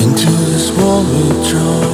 [0.00, 1.93] Into this wall we draw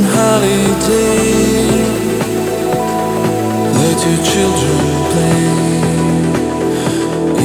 [0.00, 1.70] on holiday.
[3.80, 4.80] Let your children
[5.12, 5.42] play.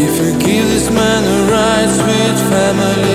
[0.06, 3.15] If you give this man a ride, sweet family.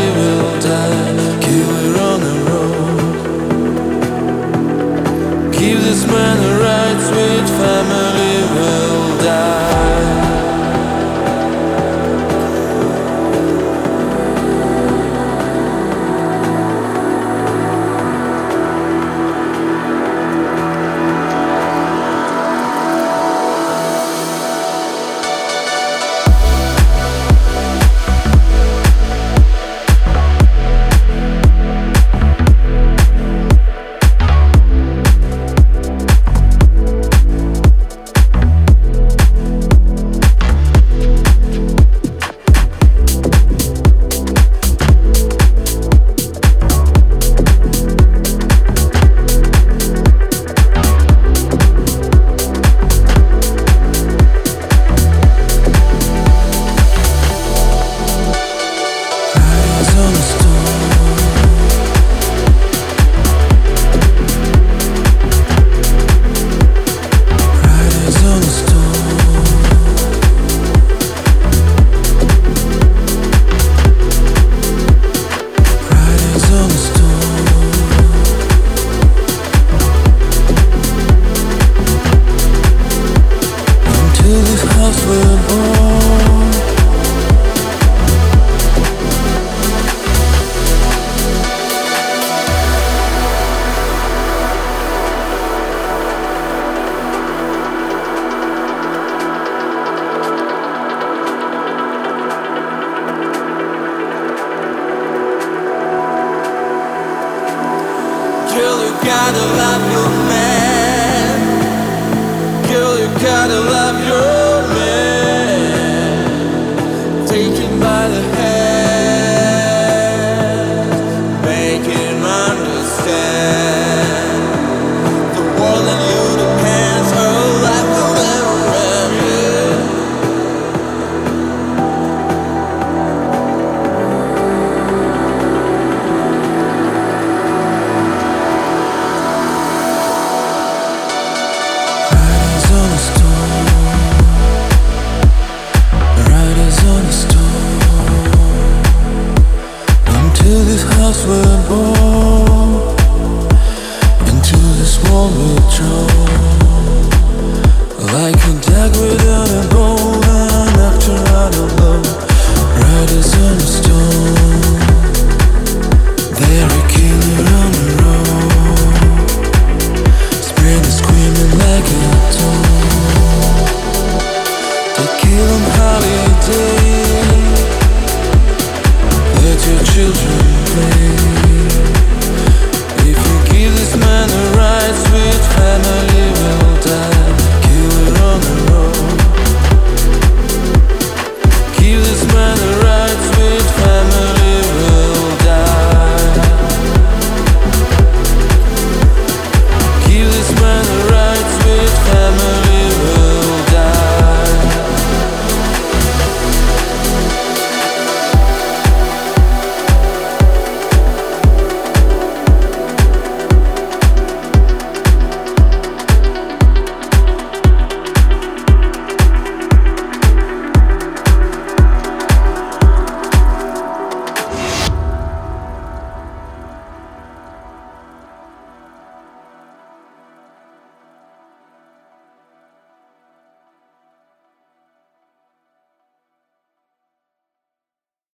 [109.32, 110.29] kind of love you